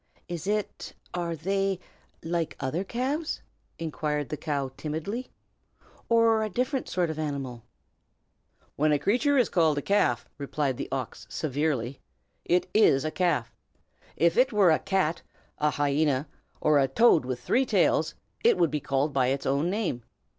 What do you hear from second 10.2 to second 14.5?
replied the Ox, severely, "it is a calf. If